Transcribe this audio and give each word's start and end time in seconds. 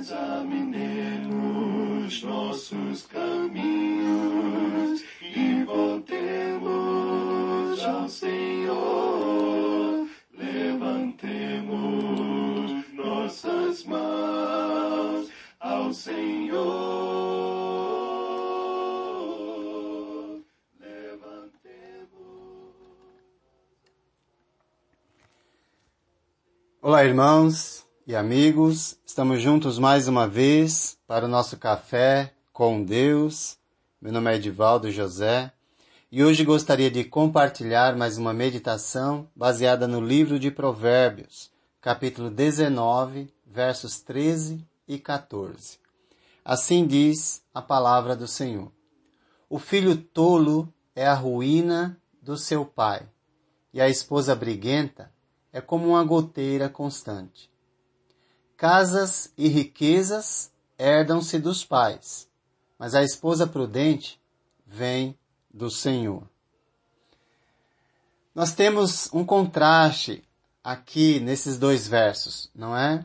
Examinemos 0.00 1.28
nossos 2.22 3.06
caminhos 3.06 5.04
e 5.20 5.62
voltemos 5.64 6.64
ao 7.84 8.08
Senhor. 8.08 10.08
Levantemos 10.32 11.70
nossas 12.94 13.84
mãos 13.84 15.28
ao 15.60 15.92
Senhor. 15.92 16.70
Levantemos. 20.80 22.08
Olá, 26.80 27.04
irmãos 27.04 27.89
e 28.10 28.16
amigos. 28.16 28.98
Estamos 29.06 29.40
juntos 29.40 29.78
mais 29.78 30.08
uma 30.08 30.26
vez 30.26 30.98
para 31.06 31.26
o 31.26 31.28
nosso 31.28 31.56
café 31.56 32.34
com 32.52 32.82
Deus. 32.82 33.56
Meu 34.02 34.12
nome 34.12 34.32
é 34.32 34.34
Edivaldo 34.34 34.90
José 34.90 35.52
e 36.10 36.24
hoje 36.24 36.44
gostaria 36.44 36.90
de 36.90 37.04
compartilhar 37.04 37.94
mais 37.96 38.18
uma 38.18 38.32
meditação 38.32 39.28
baseada 39.32 39.86
no 39.86 40.00
livro 40.00 40.40
de 40.40 40.50
Provérbios, 40.50 41.52
capítulo 41.80 42.30
19, 42.30 43.32
versos 43.46 44.00
13 44.00 44.66
e 44.88 44.98
14. 44.98 45.78
Assim 46.44 46.88
diz 46.88 47.44
a 47.54 47.62
palavra 47.62 48.16
do 48.16 48.26
Senhor. 48.26 48.72
O 49.48 49.60
filho 49.60 49.96
tolo 49.96 50.68
é 50.96 51.06
a 51.06 51.14
ruína 51.14 51.96
do 52.20 52.36
seu 52.36 52.64
pai, 52.64 53.08
e 53.72 53.80
a 53.80 53.88
esposa 53.88 54.34
briguenta 54.34 55.12
é 55.52 55.60
como 55.60 55.90
uma 55.90 56.02
goteira 56.02 56.68
constante. 56.68 57.49
Casas 58.60 59.32
e 59.38 59.48
riquezas 59.48 60.52
herdam-se 60.78 61.38
dos 61.38 61.64
pais, 61.64 62.28
mas 62.78 62.94
a 62.94 63.02
esposa 63.02 63.46
prudente 63.46 64.20
vem 64.66 65.18
do 65.50 65.70
Senhor. 65.70 66.28
Nós 68.34 68.52
temos 68.52 69.08
um 69.14 69.24
contraste 69.24 70.22
aqui 70.62 71.20
nesses 71.20 71.56
dois 71.56 71.88
versos, 71.88 72.50
não 72.54 72.76
é? 72.76 73.02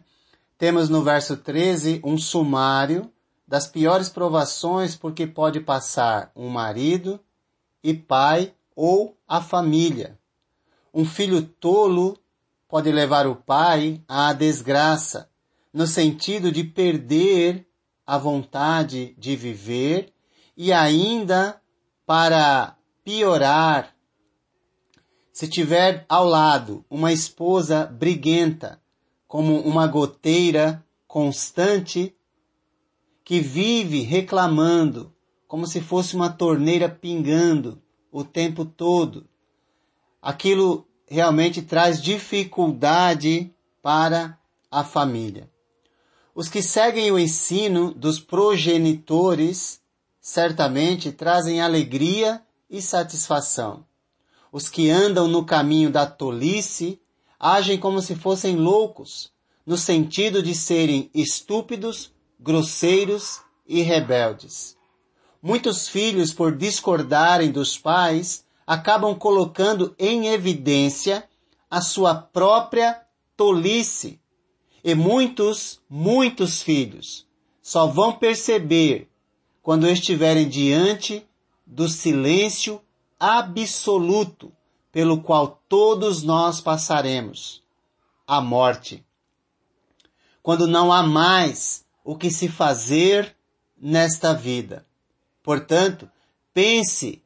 Temos 0.58 0.90
no 0.90 1.02
verso 1.02 1.38
13 1.38 2.02
um 2.04 2.18
sumário 2.18 3.10
das 3.48 3.66
piores 3.66 4.10
provações 4.10 4.94
por 4.94 5.14
que 5.14 5.26
pode 5.26 5.62
passar 5.62 6.34
um 6.36 6.50
marido 6.50 7.18
e 7.82 7.94
pai 7.94 8.54
ou 8.76 9.18
a 9.26 9.40
família. 9.40 10.20
Um 10.94 11.06
filho 11.06 11.42
tolo 11.42 12.20
pode 12.68 12.92
levar 12.92 13.26
o 13.26 13.38
pai 13.38 14.04
à 14.06 14.34
desgraça, 14.34 15.30
no 15.76 15.86
sentido 15.86 16.54
de 16.54 16.64
perder 16.64 17.68
a 18.08 18.18
vontade 18.18 19.14
de 19.18 19.36
viver 19.36 20.14
e 20.56 20.72
ainda 20.72 21.62
para 22.06 22.78
piorar, 23.04 23.94
se 25.34 25.50
tiver 25.50 26.06
ao 26.08 26.24
lado 26.24 26.86
uma 26.90 27.12
esposa 27.12 27.88
briguenta, 27.88 28.82
como 29.28 29.60
uma 29.60 29.86
goteira 29.86 30.82
constante 31.06 32.16
que 33.22 33.42
vive 33.42 34.00
reclamando, 34.00 35.14
como 35.46 35.68
se 35.68 35.82
fosse 35.82 36.16
uma 36.16 36.30
torneira 36.30 36.88
pingando 36.88 37.84
o 38.14 38.24
tempo 38.24 38.64
todo. 38.64 39.28
Aquilo 40.22 40.88
realmente 41.06 41.62
traz 41.62 42.02
dificuldade 42.02 43.54
para 43.82 44.40
a 44.72 44.82
família. 44.82 45.54
Os 46.36 46.50
que 46.50 46.62
seguem 46.62 47.10
o 47.14 47.18
ensino 47.18 47.94
dos 47.94 48.20
progenitores 48.20 49.80
certamente 50.20 51.10
trazem 51.14 51.62
alegria 51.62 52.42
e 52.70 52.82
satisfação. 52.82 53.86
Os 54.52 54.68
que 54.68 54.90
andam 54.90 55.30
no 55.30 55.46
caminho 55.46 55.90
da 55.90 56.06
tolice 56.06 57.00
agem 57.40 57.80
como 57.80 58.02
se 58.02 58.16
fossem 58.16 58.58
loucos, 58.58 59.32
no 59.66 59.78
sentido 59.78 60.44
de 60.44 60.54
serem 60.54 61.10
estúpidos, 61.14 62.12
grosseiros 62.38 63.40
e 63.66 63.82
rebeldes. 63.82 64.76
Muitos 65.42 65.88
filhos, 65.88 66.34
por 66.34 66.58
discordarem 66.58 67.50
dos 67.50 67.78
pais, 67.78 68.44
acabam 68.68 69.16
colocando 69.18 69.96
em 69.98 70.28
evidência 70.28 71.24
a 71.72 71.80
sua 71.80 72.14
própria 72.14 73.02
tolice 73.38 74.20
e 74.86 74.94
muitos, 74.94 75.82
muitos 75.90 76.62
filhos 76.62 77.26
só 77.60 77.88
vão 77.88 78.14
perceber 78.14 79.10
quando 79.64 79.90
estiverem 79.90 80.48
diante 80.48 81.26
do 81.66 81.90
silêncio 81.90 82.80
absoluto 83.20 84.54
pelo 84.92 85.22
qual 85.24 85.60
todos 85.68 86.22
nós 86.22 86.62
passaremos 86.62 87.64
a 88.28 88.40
morte. 88.40 89.04
Quando 90.44 90.68
não 90.68 90.94
há 90.94 91.02
mais 91.02 91.84
o 92.04 92.16
que 92.16 92.30
se 92.30 92.48
fazer 92.48 93.36
nesta 93.76 94.36
vida. 94.36 94.86
Portanto, 95.42 96.08
pense 96.54 97.24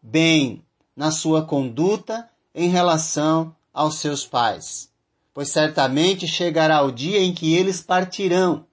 bem 0.00 0.64
na 0.96 1.10
sua 1.10 1.44
conduta 1.44 2.30
em 2.54 2.70
relação 2.70 3.54
aos 3.74 3.96
seus 3.96 4.24
pais 4.24 4.95
pois 5.36 5.50
certamente 5.50 6.26
chegará 6.26 6.82
o 6.82 6.90
dia 6.90 7.20
em 7.20 7.34
que 7.34 7.54
eles 7.54 7.82
partirão, 7.82 8.66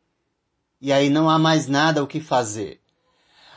e 0.80 0.94
aí 0.94 1.10
não 1.10 1.30
há 1.30 1.38
mais 1.38 1.68
nada 1.68 2.02
o 2.02 2.08
que 2.08 2.22
fazer. 2.22 2.80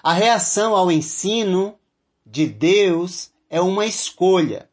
A 0.03 0.13
reação 0.13 0.75
ao 0.75 0.91
ensino 0.91 1.79
de 2.27 2.49
Deus 2.49 3.31
é 3.49 3.61
uma 3.61 3.87
escolha 3.87 4.69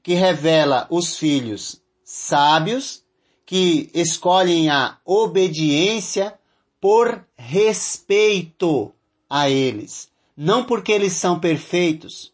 que 0.00 0.14
revela 0.14 0.86
os 0.90 1.16
filhos 1.16 1.82
sábios 2.04 3.02
que 3.44 3.90
escolhem 3.92 4.70
a 4.70 4.98
obediência 5.04 6.38
por 6.80 7.26
respeito 7.34 8.94
a 9.28 9.50
eles, 9.50 10.08
não 10.36 10.62
porque 10.62 10.92
eles 10.92 11.14
são 11.14 11.40
perfeitos, 11.40 12.32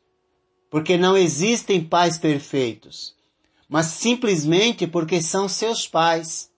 porque 0.68 0.98
não 0.98 1.16
existem 1.16 1.82
pais 1.82 2.18
perfeitos, 2.18 3.16
mas 3.68 3.86
simplesmente 3.86 4.86
porque 4.86 5.20
são 5.20 5.48
seus 5.48 5.86
pais. 5.86 6.50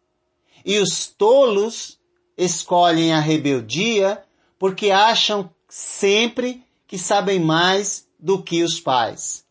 E 0.64 0.78
os 0.78 1.06
tolos 1.06 1.98
escolhem 2.36 3.12
a 3.12 3.20
rebeldia 3.20 4.22
porque 4.58 4.90
acham 4.90 5.50
sempre 5.68 6.62
que 6.86 6.98
sabem 6.98 7.40
mais 7.40 8.06
do 8.18 8.42
que 8.42 8.62
os 8.62 8.78
pais 8.78 9.44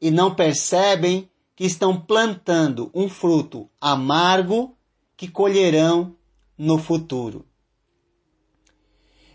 e 0.00 0.10
não 0.10 0.34
percebem 0.34 1.30
que 1.54 1.64
estão 1.64 1.98
plantando 2.00 2.90
um 2.92 3.08
fruto 3.08 3.68
amargo 3.80 4.76
que 5.16 5.28
colherão 5.28 6.16
no 6.58 6.78
futuro. 6.78 7.46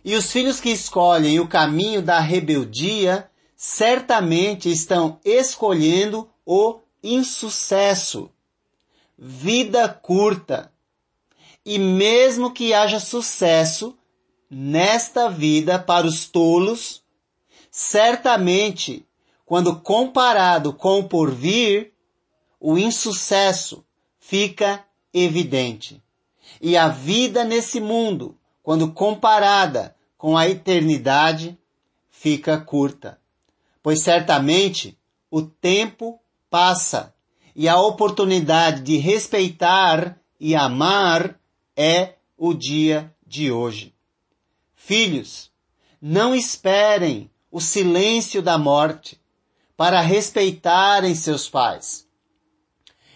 E 0.03 0.15
os 0.15 0.31
filhos 0.31 0.59
que 0.59 0.69
escolhem 0.69 1.39
o 1.39 1.47
caminho 1.47 2.01
da 2.01 2.19
rebeldia 2.19 3.29
certamente 3.55 4.69
estão 4.69 5.19
escolhendo 5.23 6.29
o 6.45 6.79
insucesso, 7.03 8.29
vida 9.17 9.87
curta. 9.89 10.71
E 11.65 11.77
mesmo 11.77 12.51
que 12.51 12.73
haja 12.73 12.99
sucesso 12.99 13.97
nesta 14.49 15.29
vida 15.29 15.77
para 15.77 16.07
os 16.07 16.27
tolos, 16.27 17.03
certamente, 17.69 19.05
quando 19.45 19.79
comparado 19.81 20.73
com 20.73 20.99
o 20.99 21.07
porvir, 21.07 21.91
o 22.59 22.77
insucesso 22.77 23.85
fica 24.19 24.85
evidente. 25.13 26.01
E 26.61 26.77
a 26.77 26.87
vida 26.87 27.43
nesse 27.43 27.79
mundo, 27.79 28.38
quando 28.63 28.91
comparada 28.91 29.95
com 30.17 30.38
a 30.38 30.47
eternidade, 30.47 31.57
fica 32.09 32.57
curta. 32.59 33.19
Pois 33.83 34.01
certamente 34.01 34.97
o 35.29 35.41
tempo 35.41 36.19
passa 36.49 37.13
e 37.55 37.67
a 37.67 37.79
oportunidade 37.79 38.81
de 38.81 38.97
respeitar 38.97 40.19
e 40.39 40.55
amar 40.55 41.39
é 41.75 42.15
o 42.38 42.53
dia 42.53 43.13
de 43.25 43.51
hoje. 43.51 43.94
Filhos, 44.75 45.51
não 46.01 46.35
esperem 46.35 47.29
o 47.51 47.59
silêncio 47.59 48.41
da 48.41 48.57
morte 48.57 49.19
para 49.75 50.01
respeitarem 50.01 51.15
seus 51.15 51.49
pais. 51.49 52.07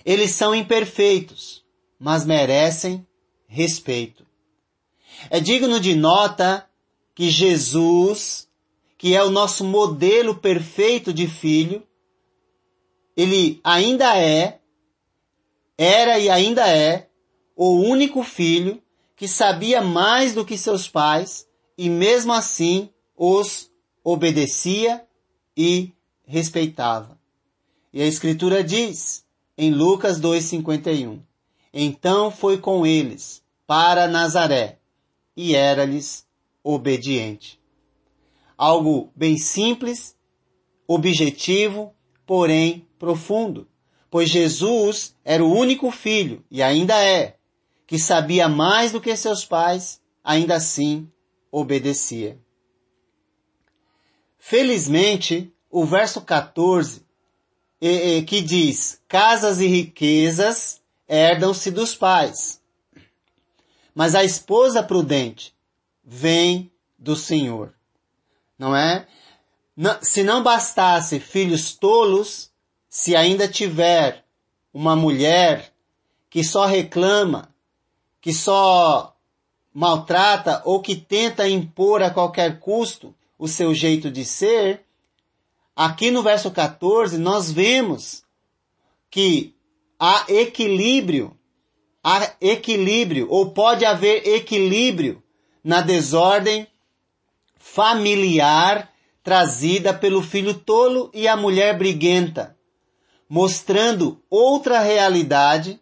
Eles 0.03 0.31
são 0.31 0.55
imperfeitos, 0.55 1.63
mas 1.99 2.25
merecem 2.25 3.05
respeito. 3.47 4.25
É 5.29 5.39
digno 5.39 5.79
de 5.79 5.95
nota 5.95 6.67
que 7.13 7.29
Jesus, 7.29 8.47
que 8.97 9.15
é 9.15 9.23
o 9.23 9.29
nosso 9.29 9.63
modelo 9.63 10.35
perfeito 10.35 11.13
de 11.13 11.27
filho, 11.27 11.85
ele 13.15 13.59
ainda 13.63 14.17
é, 14.17 14.59
era 15.77 16.19
e 16.19 16.29
ainda 16.29 16.67
é, 16.67 17.09
o 17.55 17.73
único 17.75 18.23
filho 18.23 18.81
que 19.15 19.27
sabia 19.27 19.81
mais 19.81 20.33
do 20.33 20.45
que 20.45 20.57
seus 20.57 20.87
pais 20.87 21.47
e 21.77 21.89
mesmo 21.89 22.33
assim 22.33 22.89
os 23.15 23.71
obedecia 24.03 25.05
e 25.55 25.91
respeitava. 26.25 27.19
E 27.93 28.01
a 28.01 28.05
Escritura 28.05 28.63
diz, 28.63 29.25
em 29.57 29.71
Lucas 29.71 30.19
2,51, 30.19 31.19
Então 31.73 32.31
foi 32.31 32.57
com 32.57 32.85
eles 32.85 33.43
para 33.67 34.07
Nazaré 34.07 34.79
e 35.35 35.55
era-lhes 35.55 36.25
obediente. 36.63 37.59
Algo 38.57 39.11
bem 39.15 39.37
simples, 39.37 40.15
objetivo, 40.87 41.93
porém 42.25 42.87
profundo, 43.01 43.67
pois 44.11 44.29
Jesus 44.29 45.15
era 45.25 45.43
o 45.43 45.51
único 45.51 45.89
filho, 45.89 46.45
e 46.51 46.61
ainda 46.61 46.93
é, 47.03 47.35
que 47.87 47.97
sabia 47.97 48.47
mais 48.47 48.91
do 48.91 49.01
que 49.01 49.15
seus 49.15 49.43
pais, 49.43 49.99
ainda 50.23 50.57
assim 50.57 51.11
obedecia. 51.51 52.39
Felizmente, 54.37 55.51
o 55.67 55.83
verso 55.83 56.21
14, 56.21 57.03
que 58.27 58.39
diz, 58.39 59.01
casas 59.07 59.59
e 59.59 59.65
riquezas 59.65 60.79
herdam-se 61.09 61.71
dos 61.71 61.95
pais. 61.95 62.61
Mas 63.95 64.13
a 64.13 64.23
esposa 64.23 64.83
prudente 64.83 65.55
vem 66.03 66.71
do 66.99 67.15
Senhor. 67.15 67.73
Não 68.59 68.75
é? 68.75 69.07
Se 70.03 70.21
não 70.21 70.43
bastasse 70.43 71.19
filhos 71.19 71.73
tolos, 71.73 72.50
se 72.91 73.15
ainda 73.15 73.47
tiver 73.47 74.25
uma 74.73 74.97
mulher 74.97 75.71
que 76.29 76.43
só 76.43 76.65
reclama, 76.65 77.55
que 78.19 78.33
só 78.33 79.15
maltrata 79.73 80.61
ou 80.65 80.81
que 80.81 80.97
tenta 80.97 81.47
impor 81.47 82.03
a 82.03 82.09
qualquer 82.09 82.59
custo 82.59 83.15
o 83.39 83.47
seu 83.47 83.73
jeito 83.73 84.11
de 84.11 84.25
ser, 84.25 84.83
aqui 85.73 86.11
no 86.11 86.21
verso 86.21 86.51
14 86.51 87.17
nós 87.17 87.49
vemos 87.49 88.25
que 89.09 89.55
há 89.97 90.25
equilíbrio, 90.27 91.33
há 92.03 92.33
equilíbrio, 92.41 93.25
ou 93.29 93.51
pode 93.51 93.85
haver 93.85 94.27
equilíbrio 94.27 95.23
na 95.63 95.79
desordem 95.79 96.67
familiar 97.55 98.91
trazida 99.23 99.93
pelo 99.93 100.21
filho 100.21 100.53
tolo 100.53 101.09
e 101.13 101.25
a 101.25 101.37
mulher 101.37 101.77
briguenta, 101.77 102.57
mostrando 103.31 104.21
outra 104.29 104.81
realidade 104.81 105.79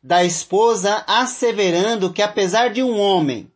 da 0.00 0.22
esposa 0.22 1.02
asseverando 1.08 2.12
que 2.12 2.22
apesar 2.22 2.72
de 2.72 2.80
um 2.80 2.96
homem 2.96 3.50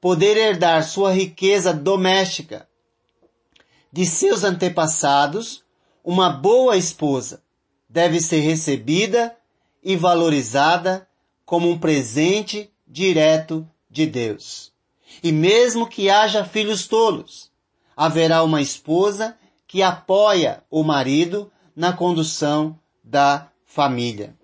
poder 0.00 0.36
herdar 0.36 0.82
sua 0.82 1.12
riqueza 1.12 1.72
doméstica 1.72 2.68
de 3.92 4.04
seus 4.04 4.42
antepassados, 4.42 5.62
uma 6.02 6.28
boa 6.28 6.76
esposa 6.76 7.44
deve 7.88 8.18
ser 8.18 8.40
recebida 8.40 9.36
e 9.80 9.94
valorizada 9.94 11.06
como 11.46 11.70
um 11.70 11.78
presente 11.78 12.68
direto 12.88 13.64
de 13.88 14.04
Deus. 14.04 14.72
E 15.22 15.30
mesmo 15.30 15.86
que 15.86 16.10
haja 16.10 16.44
filhos 16.44 16.88
tolos, 16.88 17.52
haverá 17.96 18.42
uma 18.42 18.60
esposa 18.60 19.38
que 19.64 19.80
apoia 19.80 20.64
o 20.68 20.82
marido 20.82 21.52
na 21.74 21.92
condução 21.92 22.78
da 23.02 23.48
família. 23.64 24.36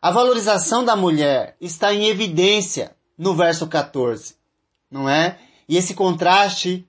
A 0.00 0.10
valorização 0.10 0.84
da 0.84 0.94
mulher 0.94 1.56
está 1.60 1.94
em 1.94 2.06
evidência 2.06 2.94
no 3.16 3.34
verso 3.34 3.66
14, 3.66 4.34
não 4.90 5.08
é? 5.08 5.38
E 5.68 5.76
esse 5.76 5.94
contraste, 5.94 6.86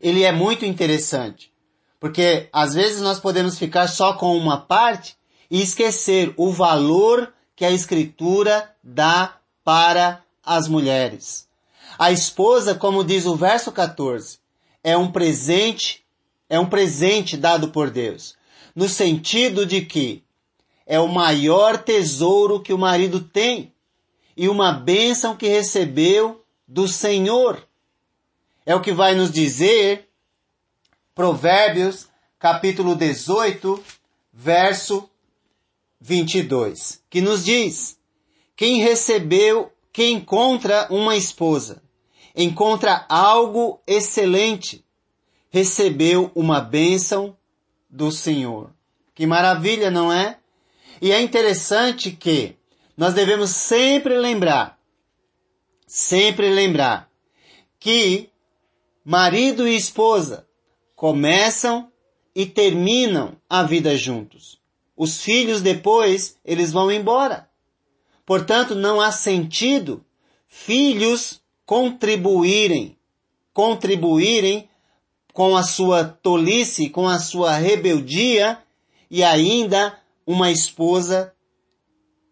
ele 0.00 0.22
é 0.22 0.32
muito 0.32 0.64
interessante, 0.64 1.52
porque 2.00 2.48
às 2.52 2.74
vezes 2.74 3.00
nós 3.00 3.20
podemos 3.20 3.58
ficar 3.58 3.88
só 3.88 4.14
com 4.14 4.36
uma 4.36 4.58
parte 4.58 5.16
e 5.50 5.60
esquecer 5.60 6.32
o 6.36 6.50
valor 6.50 7.32
que 7.54 7.64
a 7.64 7.70
escritura 7.70 8.74
dá 8.82 9.36
para 9.64 10.22
as 10.44 10.68
mulheres. 10.68 11.48
A 11.98 12.12
esposa, 12.12 12.74
como 12.74 13.04
diz 13.04 13.26
o 13.26 13.34
verso 13.34 13.72
14, 13.72 14.38
é 14.82 14.96
um 14.96 15.10
presente, 15.10 16.04
é 16.48 16.58
um 16.58 16.68
presente 16.68 17.36
dado 17.36 17.70
por 17.70 17.90
Deus, 17.90 18.36
no 18.74 18.88
sentido 18.88 19.66
de 19.66 19.82
que 19.82 20.22
é 20.86 20.98
o 20.98 21.08
maior 21.08 21.82
tesouro 21.82 22.60
que 22.60 22.72
o 22.72 22.78
marido 22.78 23.20
tem 23.20 23.72
e 24.36 24.48
uma 24.48 24.72
bênção 24.72 25.36
que 25.36 25.48
recebeu 25.48 26.44
do 26.66 26.88
Senhor. 26.88 27.66
É 28.64 28.74
o 28.74 28.80
que 28.80 28.92
vai 28.92 29.14
nos 29.14 29.30
dizer 29.30 30.08
Provérbios, 31.14 32.06
capítulo 32.38 32.94
18, 32.94 33.82
verso 34.32 35.10
22, 36.00 37.02
que 37.10 37.20
nos 37.20 37.44
diz: 37.44 37.98
Quem 38.54 38.80
recebeu, 38.80 39.72
quem 39.92 40.14
encontra 40.14 40.86
uma 40.90 41.16
esposa, 41.16 41.82
encontra 42.36 43.04
algo 43.08 43.80
excelente, 43.84 44.84
recebeu 45.58 46.30
uma 46.36 46.60
bênção 46.60 47.36
do 47.90 48.12
Senhor. 48.12 48.70
Que 49.12 49.26
maravilha, 49.26 49.90
não 49.90 50.12
é? 50.12 50.38
E 51.02 51.10
é 51.10 51.20
interessante 51.20 52.12
que 52.12 52.54
nós 52.96 53.12
devemos 53.12 53.50
sempre 53.50 54.16
lembrar, 54.16 54.78
sempre 55.84 56.48
lembrar, 56.50 57.10
que 57.80 58.30
marido 59.04 59.66
e 59.66 59.76
esposa 59.76 60.46
começam 60.94 61.90
e 62.34 62.46
terminam 62.46 63.36
a 63.50 63.64
vida 63.64 63.96
juntos. 63.96 64.60
Os 64.96 65.22
filhos 65.22 65.60
depois, 65.60 66.36
eles 66.44 66.70
vão 66.70 66.90
embora. 66.90 67.48
Portanto, 68.24 68.76
não 68.76 69.00
há 69.00 69.10
sentido 69.10 70.04
filhos 70.46 71.40
contribuírem, 71.66 72.96
contribuírem 73.52 74.68
com 75.38 75.56
a 75.56 75.62
sua 75.62 76.02
tolice, 76.02 76.90
com 76.90 77.06
a 77.06 77.20
sua 77.20 77.52
rebeldia 77.52 78.58
e 79.08 79.22
ainda 79.22 79.96
uma 80.26 80.50
esposa 80.50 81.32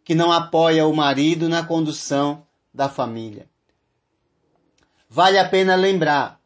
que 0.03 0.13
não 0.13 0.33
apoia 0.33 0.89
o 0.89 0.93
marido 0.93 1.49
na 1.49 1.65
condução 1.65 2.45
da 2.75 2.89
família. 2.89 3.49
Vale 5.09 5.39
a 5.39 5.49
pena 5.49 5.77
lembrar 5.77 6.41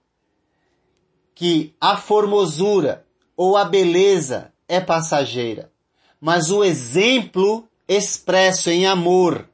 que 1.35 1.75
a 1.81 1.97
formosura 1.97 3.07
ou 3.35 3.57
a 3.57 3.65
beleza 3.65 4.53
é 4.69 4.83
passageira, 4.83 5.73
mas 6.21 6.51
o 6.51 6.63
exemplo 6.63 7.67
expresso 7.89 8.69
em 8.69 8.85
amor 8.85 9.49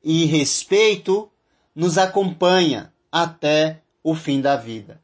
e 0.00 0.26
respeito 0.26 1.28
nos 1.74 1.98
acompanha 1.98 2.92
até 3.10 3.82
o 4.00 4.14
fim 4.14 4.40
da 4.40 4.54
vida. 4.54 5.02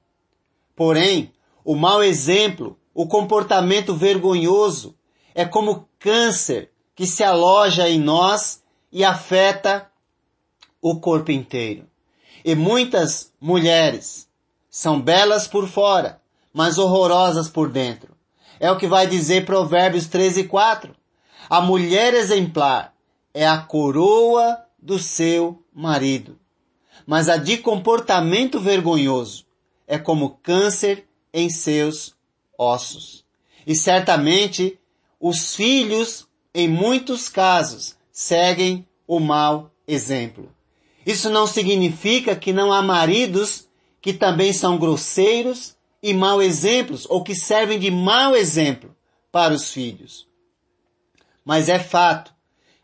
Porém, 0.76 1.32
o 1.68 1.76
mau 1.76 2.02
exemplo, 2.02 2.78
o 2.94 3.06
comportamento 3.06 3.94
vergonhoso, 3.94 4.96
é 5.34 5.44
como 5.44 5.86
câncer 5.98 6.70
que 6.94 7.06
se 7.06 7.22
aloja 7.22 7.86
em 7.90 8.00
nós 8.00 8.62
e 8.90 9.04
afeta 9.04 9.86
o 10.80 10.98
corpo 10.98 11.30
inteiro. 11.30 11.84
E 12.42 12.54
muitas 12.54 13.34
mulheres 13.38 14.26
são 14.70 14.98
belas 14.98 15.46
por 15.46 15.68
fora, 15.68 16.22
mas 16.54 16.78
horrorosas 16.78 17.50
por 17.50 17.68
dentro. 17.68 18.16
É 18.58 18.72
o 18.72 18.78
que 18.78 18.86
vai 18.86 19.06
dizer 19.06 19.44
Provérbios 19.44 20.06
13, 20.06 20.44
4. 20.44 20.96
A 21.50 21.60
mulher 21.60 22.14
exemplar 22.14 22.94
é 23.34 23.46
a 23.46 23.58
coroa 23.58 24.64
do 24.78 24.98
seu 24.98 25.62
marido, 25.70 26.38
mas 27.06 27.28
a 27.28 27.36
de 27.36 27.58
comportamento 27.58 28.58
vergonhoso 28.58 29.44
é 29.86 29.98
como 29.98 30.38
câncer 30.42 31.07
em 31.38 31.48
seus 31.48 32.14
ossos. 32.56 33.24
E 33.66 33.74
certamente 33.74 34.78
os 35.20 35.54
filhos, 35.54 36.26
em 36.54 36.68
muitos 36.68 37.28
casos, 37.28 37.96
seguem 38.10 38.86
o 39.06 39.20
mau 39.20 39.70
exemplo. 39.86 40.52
Isso 41.06 41.30
não 41.30 41.46
significa 41.46 42.36
que 42.36 42.52
não 42.52 42.72
há 42.72 42.82
maridos 42.82 43.68
que 44.00 44.12
também 44.12 44.52
são 44.52 44.78
grosseiros 44.78 45.76
e 46.02 46.12
mau 46.12 46.40
exemplos 46.40 47.06
ou 47.08 47.22
que 47.22 47.34
servem 47.34 47.78
de 47.78 47.90
mau 47.90 48.36
exemplo 48.36 48.94
para 49.30 49.54
os 49.54 49.72
filhos. 49.72 50.26
Mas 51.44 51.68
é 51.68 51.78
fato 51.78 52.32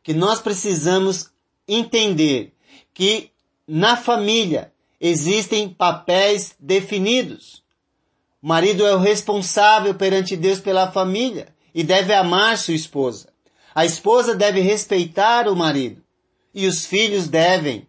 que 0.02 0.14
nós 0.14 0.40
precisamos 0.40 1.30
entender 1.66 2.52
que 2.92 3.30
na 3.66 3.96
família 3.96 4.72
existem 5.00 5.68
papéis 5.68 6.54
definidos. 6.58 7.63
O 8.44 8.46
marido 8.46 8.86
é 8.86 8.94
o 8.94 8.98
responsável 8.98 9.94
perante 9.94 10.36
Deus 10.36 10.60
pela 10.60 10.92
família 10.92 11.48
e 11.74 11.82
deve 11.82 12.12
amar 12.12 12.58
sua 12.58 12.74
esposa. 12.74 13.30
A 13.74 13.86
esposa 13.86 14.34
deve 14.34 14.60
respeitar 14.60 15.48
o 15.48 15.56
marido 15.56 16.02
e 16.52 16.66
os 16.66 16.84
filhos 16.84 17.26
devem 17.26 17.88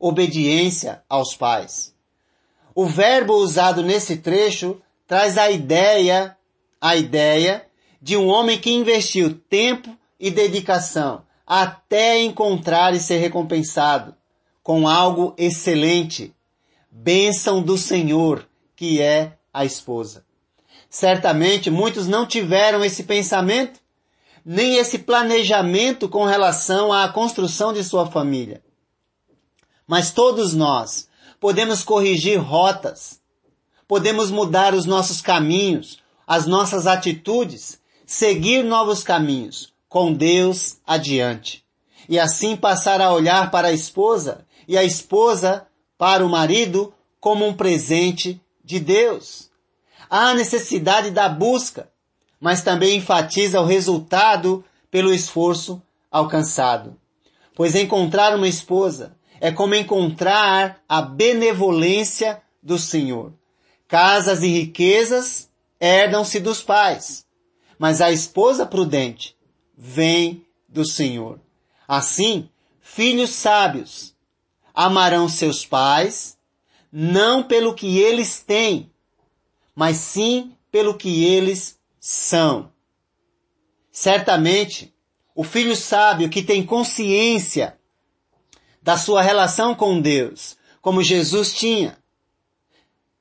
obediência 0.00 1.00
aos 1.08 1.36
pais. 1.36 1.94
O 2.74 2.86
verbo 2.86 3.34
usado 3.34 3.84
nesse 3.84 4.16
trecho 4.16 4.82
traz 5.06 5.38
a 5.38 5.48
ideia, 5.48 6.36
a 6.80 6.96
ideia 6.96 7.64
de 8.02 8.16
um 8.16 8.26
homem 8.26 8.58
que 8.58 8.72
investiu 8.72 9.32
tempo 9.48 9.96
e 10.18 10.28
dedicação 10.28 11.22
até 11.46 12.20
encontrar 12.20 12.96
e 12.96 12.98
ser 12.98 13.18
recompensado 13.18 14.12
com 14.60 14.88
algo 14.88 15.32
excelente, 15.38 16.34
bênção 16.90 17.62
do 17.62 17.78
Senhor, 17.78 18.44
que 18.76 19.00
é 19.00 19.32
a 19.52 19.64
esposa. 19.64 20.24
Certamente 20.88 21.70
muitos 21.70 22.06
não 22.06 22.26
tiveram 22.26 22.84
esse 22.84 23.02
pensamento, 23.04 23.80
nem 24.44 24.76
esse 24.76 24.98
planejamento 24.98 26.08
com 26.08 26.24
relação 26.24 26.92
à 26.92 27.08
construção 27.08 27.72
de 27.72 27.82
sua 27.82 28.06
família. 28.06 28.62
Mas 29.86 30.12
todos 30.12 30.54
nós 30.54 31.08
podemos 31.40 31.82
corrigir 31.82 32.38
rotas, 32.38 33.20
podemos 33.88 34.30
mudar 34.30 34.74
os 34.74 34.84
nossos 34.84 35.20
caminhos, 35.20 35.98
as 36.26 36.46
nossas 36.46 36.86
atitudes, 36.86 37.80
seguir 38.04 38.62
novos 38.62 39.02
caminhos, 39.02 39.72
com 39.88 40.12
Deus 40.12 40.78
adiante. 40.86 41.64
E 42.08 42.18
assim 42.18 42.56
passar 42.56 43.00
a 43.00 43.12
olhar 43.12 43.50
para 43.50 43.68
a 43.68 43.72
esposa 43.72 44.46
e 44.68 44.76
a 44.76 44.84
esposa 44.84 45.66
para 45.98 46.24
o 46.24 46.28
marido 46.28 46.92
como 47.20 47.46
um 47.46 47.54
presente 47.54 48.40
de 48.66 48.80
Deus. 48.80 49.48
Há 50.10 50.34
necessidade 50.34 51.12
da 51.12 51.28
busca, 51.28 51.88
mas 52.40 52.62
também 52.62 52.98
enfatiza 52.98 53.60
o 53.60 53.64
resultado 53.64 54.64
pelo 54.90 55.14
esforço 55.14 55.80
alcançado. 56.10 56.96
Pois 57.54 57.76
encontrar 57.76 58.34
uma 58.34 58.48
esposa 58.48 59.16
é 59.40 59.52
como 59.52 59.74
encontrar 59.74 60.82
a 60.88 61.00
benevolência 61.00 62.42
do 62.60 62.78
Senhor. 62.78 63.32
Casas 63.86 64.42
e 64.42 64.48
riquezas 64.48 65.48
herdam-se 65.80 66.40
dos 66.40 66.60
pais, 66.60 67.24
mas 67.78 68.00
a 68.00 68.10
esposa 68.10 68.66
prudente 68.66 69.36
vem 69.76 70.44
do 70.68 70.84
Senhor. 70.84 71.38
Assim, 71.86 72.48
filhos 72.80 73.30
sábios 73.30 74.14
amarão 74.74 75.28
seus 75.28 75.64
pais, 75.64 76.35
não 76.98 77.42
pelo 77.42 77.74
que 77.74 77.98
eles 77.98 78.40
têm, 78.40 78.90
mas 79.74 79.98
sim 79.98 80.56
pelo 80.72 80.96
que 80.96 81.26
eles 81.26 81.78
são. 82.00 82.72
Certamente, 83.92 84.94
o 85.34 85.44
filho 85.44 85.76
sábio 85.76 86.30
que 86.30 86.42
tem 86.42 86.64
consciência 86.64 87.78
da 88.80 88.96
sua 88.96 89.20
relação 89.20 89.74
com 89.74 90.00
Deus, 90.00 90.56
como 90.80 91.02
Jesus 91.02 91.52
tinha, 91.52 91.98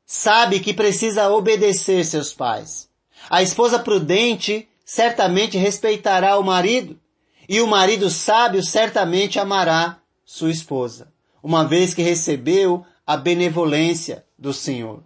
sabe 0.06 0.62
que 0.62 0.74
precisa 0.74 1.30
obedecer 1.30 2.06
seus 2.06 2.34
pais. 2.34 2.88
A 3.30 3.44
esposa 3.44 3.78
prudente 3.78 4.70
certamente 4.86 5.58
respeitará 5.58 6.40
o 6.40 6.44
marido, 6.44 6.98
e 7.50 7.60
o 7.60 7.68
marido 7.68 8.10
sábio 8.10 8.64
certamente 8.64 9.38
amará 9.38 10.00
sua 10.24 10.50
esposa, 10.50 11.12
uma 11.44 11.68
vez 11.68 11.94
que 11.94 12.02
recebeu 12.02 12.86
a 13.06 13.16
benevolência 13.16 14.26
do 14.38 14.54
Senhor. 14.54 15.04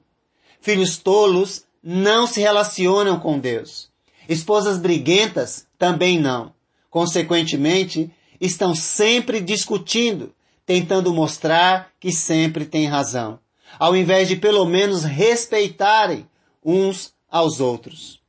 Filhos 0.62 0.98
tolos 0.98 1.65
não 1.84 2.27
se 2.27 2.39
relacionam 2.39 3.20
com 3.20 3.39
Deus. 3.39 3.89
Esposas 4.27 4.77
briguentas 4.77 5.65
também 5.77 6.20
não. 6.20 6.53
Consequentemente, 6.89 8.12
estão 8.39 8.74
sempre 8.74 9.39
discutindo, 9.41 10.34
tentando 10.65 11.13
mostrar 11.13 11.91
que 12.00 12.12
sempre 12.12 12.65
têm 12.65 12.88
razão, 12.88 13.39
ao 13.77 13.96
invés 13.96 14.27
de 14.27 14.36
pelo 14.36 14.65
menos 14.65 15.03
respeitarem 15.03 16.27
uns 16.63 17.13
aos 17.29 17.60
outros. 17.60 18.22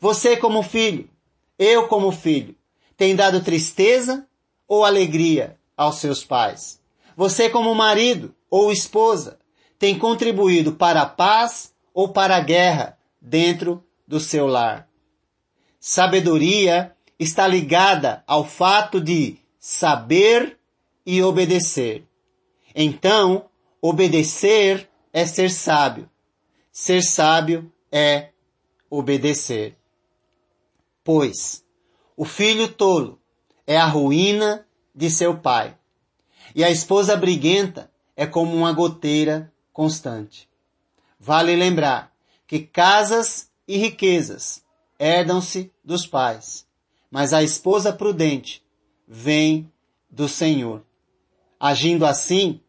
Você 0.00 0.36
como 0.36 0.62
filho, 0.62 1.08
eu 1.58 1.88
como 1.88 2.12
filho, 2.12 2.54
tem 2.96 3.14
dado 3.14 3.42
tristeza 3.42 4.26
ou 4.68 4.84
alegria 4.84 5.56
aos 5.76 5.96
seus 5.96 6.24
pais? 6.24 6.80
Você 7.16 7.48
como 7.48 7.74
marido 7.74 8.34
ou 8.50 8.72
esposa, 8.72 9.38
tem 9.78 9.98
contribuído 9.98 10.72
para 10.72 11.02
a 11.02 11.06
paz 11.06 11.74
ou 11.92 12.08
para 12.08 12.36
a 12.36 12.40
guerra 12.40 12.98
dentro 13.20 13.84
do 14.06 14.18
seu 14.18 14.46
lar? 14.46 14.88
Sabedoria 15.78 16.94
está 17.18 17.46
ligada 17.46 18.22
ao 18.26 18.44
fato 18.44 19.00
de 19.00 19.38
saber 19.58 20.58
e 21.04 21.22
obedecer. 21.22 22.04
Então, 22.74 23.48
obedecer 23.80 24.88
é 25.12 25.24
ser 25.24 25.50
sábio. 25.50 26.10
Ser 26.72 27.02
sábio 27.02 27.72
é 27.90 28.30
obedecer. 28.90 29.76
Pois 31.02 31.64
o 32.16 32.24
filho 32.24 32.68
tolo 32.68 33.20
é 33.66 33.76
a 33.76 33.86
ruína 33.86 34.66
de 34.94 35.10
seu 35.10 35.36
pai, 35.38 35.76
e 36.54 36.64
a 36.64 36.70
esposa 36.70 37.14
briguenta 37.14 37.90
é 38.16 38.26
como 38.26 38.56
uma 38.56 38.72
goteira 38.72 39.52
constante. 39.72 40.48
Vale 41.20 41.54
lembrar 41.54 42.12
que 42.46 42.60
casas 42.60 43.50
e 43.68 43.76
riquezas 43.76 44.64
herdam-se 44.98 45.70
dos 45.84 46.06
pais, 46.06 46.66
mas 47.10 47.32
a 47.32 47.42
esposa 47.42 47.92
prudente 47.92 48.62
vem 49.06 49.70
do 50.10 50.28
Senhor. 50.28 50.82
Agindo 51.60 52.06
assim, 52.06 52.60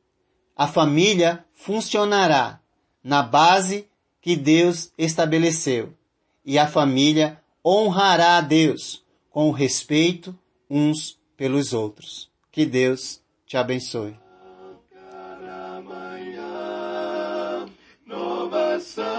a 0.55 0.67
família 0.67 1.45
funcionará 1.53 2.59
na 3.03 3.21
base 3.21 3.87
que 4.21 4.35
Deus 4.35 4.91
estabeleceu 4.97 5.93
e 6.43 6.57
a 6.57 6.67
família 6.67 7.41
honrará 7.63 8.37
a 8.37 8.41
Deus 8.41 9.03
com 9.29 9.51
respeito 9.51 10.37
uns 10.69 11.17
pelos 11.35 11.73
outros. 11.73 12.29
Que 12.51 12.65
Deus 12.65 13.21
te 13.45 13.55
abençoe. 13.55 14.26
Yes, 18.77 18.85
sun. 18.89 19.16